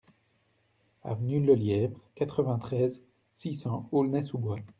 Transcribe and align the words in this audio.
Avenue 1.03 1.39
Lelièvre, 1.45 1.99
quatre-vingt-treize, 2.15 3.03
six 3.35 3.53
cents 3.53 3.87
Aulnay-sous-Bois 3.91 4.57